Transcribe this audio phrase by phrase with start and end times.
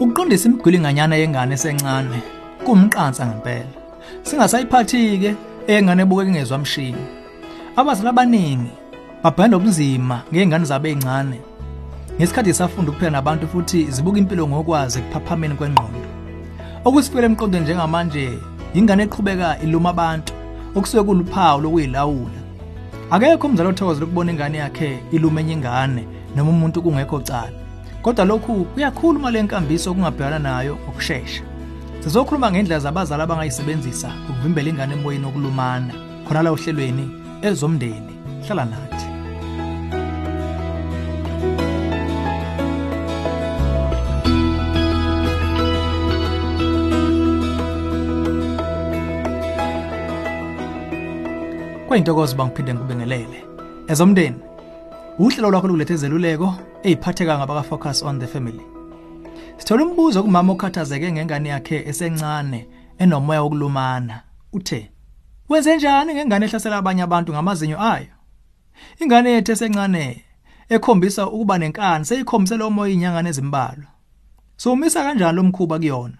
[0.00, 2.18] Ukuqondisa imigwilinganyana yengane esencane
[2.64, 3.76] kumqansa ngempela.
[4.22, 5.30] Singasayiphathi-ke
[5.66, 7.04] engane ebukeka ingezwa mshini.
[7.76, 8.72] Abazali abaningi
[9.22, 11.38] babhenda obunzima ngey'ngane zabo ey'ncane
[12.16, 16.08] ngesikhathi safunda ukuphila nabantu futhi zibuka impilo ngokwazi ekuphaphameni kwengqondo
[16.84, 18.38] okusifikele emqondweni njengamanje
[18.78, 20.32] ingane eqhubeka iluma abantu
[20.76, 22.40] okusuke kuluphawu lokuyilawula
[23.10, 26.02] akekho umzali othokozela ukubona ingane yakhe iluma enye ingane
[26.34, 27.65] noma umuntu kungekho cala
[28.06, 31.42] kodwa lokhu kuyakhuluma le nkambiso okungabhekana nayo ngokushesha.
[32.00, 35.94] Sizokhuluma ngendlela zabazali abangayisebenzisa ukuvimbela ingane emoyeni okulumana
[36.28, 37.06] khona la ohlelweni
[37.42, 38.14] ezomndeni
[38.46, 39.06] hlala nathi.
[51.88, 53.38] Kwayintokozo bangiphinde ngikubingelele
[53.88, 54.55] ezomndeni.
[55.18, 58.60] Uhlelo lwakho lokuletha izeluleko eziphatheka ngabaka focus on the family.
[59.56, 62.66] Sithola umbuzo kumama okhathazeke ngengane yakhe esencane
[62.98, 64.22] enomoya wokulumana.
[64.52, 64.90] Uthe
[65.48, 68.12] wenze njani ngengane ehlasela abanye abantu ngamazinyo ayo?
[69.00, 70.24] Ingane yethu esencane
[70.68, 73.88] ekhombisa ukuba nenkani seyikhombise lo moya inyanga ezimbalwa.
[74.56, 76.18] So umisa kanjani lo mkhuba kuyona.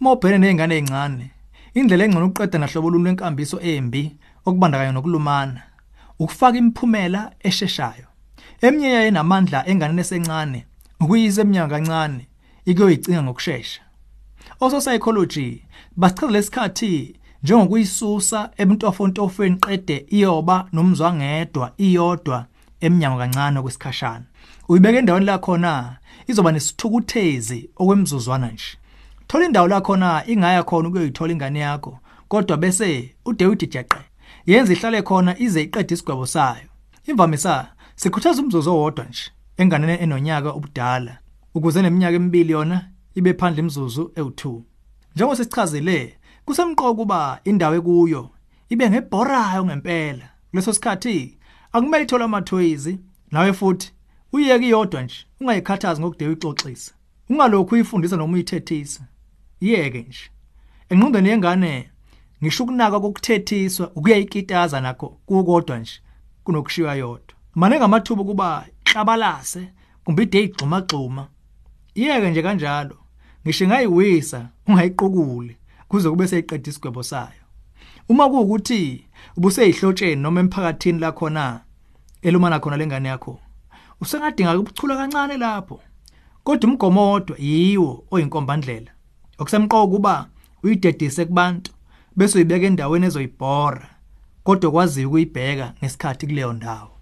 [0.00, 1.30] Uma ubhene nezingane ezincane
[1.74, 5.62] indlela engcono ukuqeda nahlobo lwenkambiso embi okubandakanya nokulumana
[6.18, 8.07] ukufaka imiphumela esheshayo.
[8.60, 10.66] Eminye yayo enamandla enganeni esencane
[11.00, 12.26] ukuyisa eminyaka kancane
[12.66, 13.80] ikuyoyicinga ngokusheshsha
[14.60, 15.62] oso psychology
[15.96, 22.46] basichazela lesikhathi njengokuyisusa ebuntofontofeni qede iyoba nomzwangedwa iyodwa
[22.80, 24.26] eminyango kancane kwesikhashana
[24.68, 28.78] uyibeka endaweni la khona izoba nesithukuthezi okwemzuzwana nje.
[29.26, 33.98] Thola indawo la khona ingaya khona ukuyoyithola ingane yakho kodwa bese uDavid Jeqe
[34.46, 36.68] yenza ihlale khona ize iqede isigwebo sayo.
[37.06, 37.66] Imvamisa
[38.00, 39.24] sikhuthaza umzuzu owodwa nje
[39.60, 41.14] enganeni enonyaka obudala
[41.56, 42.78] ukuze neminyaka emibili yona
[43.18, 44.42] ibe phandle imizuzu ewu2
[45.14, 45.98] njengoba sesichazile
[46.44, 48.22] kusemqoka kuba indawo ekuyo
[48.72, 50.26] ibe ngebhorayo ngempela.
[50.50, 51.38] Kuleso sikhathi
[51.72, 52.98] akumele ithola amathoyizi
[53.30, 53.92] nawe futhi
[54.32, 56.92] uyeke iyodwa nje ungayikhathazi ngokudewe ixoxisa.
[57.30, 59.02] Ungalokhu uyifundisa noma uyithethisa.
[59.60, 60.24] Iyeke nje.
[60.90, 61.90] Engqondweni yengane
[62.42, 65.94] ngisho ukunaka kokuthethiswa ukuyayikitaza nakho kukodwa nje
[66.44, 67.37] kunokushiwa yodwa.
[67.58, 69.68] Manje ngamathuba kuba hlabalase
[70.04, 71.26] kumbe ide igxuma gxuma
[71.94, 72.96] iyeke nje kanjalo
[73.42, 75.56] ngisho ngayiwisa ungayiqukuli
[75.88, 77.44] kuze kube seyiqeda isigwebo sayo.
[78.08, 81.60] Uma kuukuthi ubuseyihlotsheni noma emphakathini la khona
[82.22, 83.40] elumana khona lengane yakho
[84.00, 85.80] usengadinga ukuchula kancane lapho.
[86.44, 88.90] Kodwa umgomo wodwa yiwo oyinkombandlela
[89.38, 90.28] okusemqoko kuba
[90.62, 91.72] uyidedise kubantu
[92.16, 93.88] bese uyibeka endaweni ezoyibhora
[94.44, 96.97] kodwa kwaziyo ukuyibheka ngesikhathi kuleyo ndawo.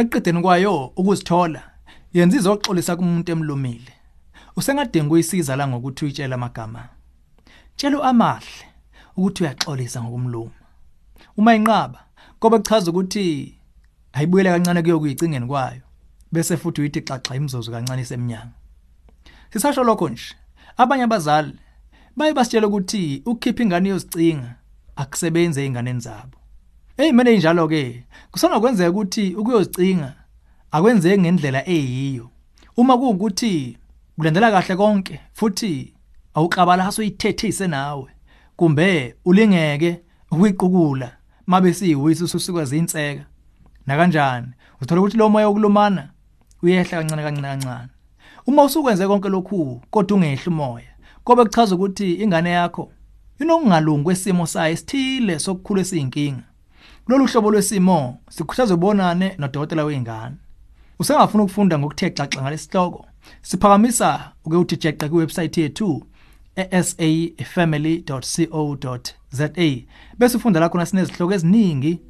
[0.00, 1.62] Eqedeni kwayo ukuzithola
[2.12, 3.92] yenza izoxolisa kumuntu emlumile.
[4.56, 6.88] Usengadinga ukuyisiza la ngokuthi uyitshela amagama.
[7.76, 8.64] Tshelo amahle
[9.16, 10.50] ukuthi uyaxolisa ngokumluma.
[11.36, 12.00] Uma inqaba
[12.40, 13.54] kobe kuchaza ukuthi
[14.12, 15.82] ayibuyele kancane kuyokuyicingeni kwayo
[16.32, 18.56] bese futhi uyithi xaxa imzozo kancane seminyanga
[19.52, 20.34] sisasho lokho nje
[20.76, 21.58] abanye abazali
[22.16, 24.54] baye basitshela ukuthi ukukhipha ingane yozicinga
[24.96, 26.39] akusebenze einganeni zabo.
[27.02, 28.04] Eyimene njalo ke?
[28.30, 30.14] Kusanokwenzeka ukuthi ukuyozicinga
[30.70, 32.30] akwenzeki ngendlela eyiyo.
[32.76, 33.78] Uma kuukuthi
[34.18, 35.94] ulandela kahle konke futhi
[36.34, 38.10] awuklabalaso uyithethise nawe
[38.56, 40.00] kumbe ulingeke
[40.30, 41.12] ukuyiqukula
[41.46, 43.24] mabe siyiwisa ususuka zinseka
[43.86, 44.48] na kanjani
[44.80, 46.10] uthola ukuthi lo moya wokulumana
[46.62, 47.88] uyehla kancane kancane kancane
[48.46, 50.92] uma usukwenze konke lokhu kodwa ungehla umoya
[51.24, 52.92] kobe kuchaza ukuthi ingane yakho
[53.40, 56.49] inokungalungi kwesimo sayo esithile sokukhula esiyinkinga.
[57.08, 60.36] Lolu hlobo lwesimo sikhuthaza ubonane nodokotela weingane
[60.98, 63.06] usengafuna ukufunda ngokuthe xaxa ngalesihloko
[63.42, 66.06] siphakamisa uke uthi jeqe kuwebsite yethu
[66.56, 69.48] esafamily.co.za
[70.18, 72.00] bese ufunda la khona sinezihloko eziningi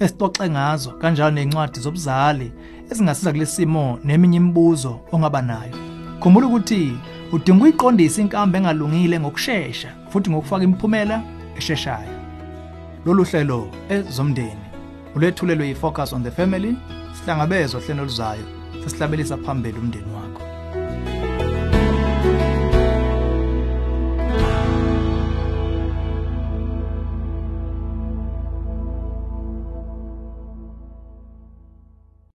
[0.00, 2.52] esixoxe ngazo kanjalo nencwadi zobuzali
[2.90, 5.74] ezingasiza kulesimo neminye imibuzo ongaba nayo.
[6.20, 6.92] Khumbula ukuthi
[7.32, 11.22] udinga ukuyiqondisa inkambo engalungile ngokusheshsha futhi ngokufaka imiphumela
[11.58, 12.11] esheshayo.
[13.06, 14.66] Lolu hlelo ezomndeni.
[15.14, 16.76] Ulethulelwe yi-focus on the family
[17.14, 18.44] sihlangabezwa hlelo luzayo
[18.84, 20.21] sesihlabelisa phambili umndeni wakho